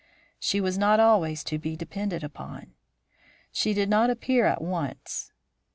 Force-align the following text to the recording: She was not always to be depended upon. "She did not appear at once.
She 0.39 0.59
was 0.59 0.79
not 0.79 0.99
always 0.99 1.43
to 1.43 1.59
be 1.59 1.75
depended 1.75 2.23
upon. 2.23 2.73
"She 3.51 3.71
did 3.75 3.87
not 3.87 4.09
appear 4.09 4.47
at 4.47 4.59
once. 4.59 5.31